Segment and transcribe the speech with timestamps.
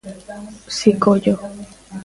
[0.77, 1.35] Si collo.